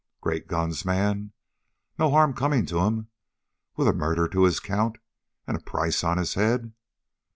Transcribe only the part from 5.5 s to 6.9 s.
a price on his head?"